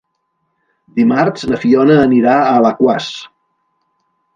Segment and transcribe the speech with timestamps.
[1.01, 3.15] Dimarts na Fiona anirà a Alaquàs.